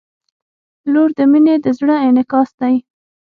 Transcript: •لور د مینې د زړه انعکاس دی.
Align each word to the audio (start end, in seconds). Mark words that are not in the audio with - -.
•لور 0.91 1.09
د 1.17 1.19
مینې 1.31 1.55
د 1.63 1.67
زړه 1.79 1.95
انعکاس 2.07 2.49
دی. 2.59 2.75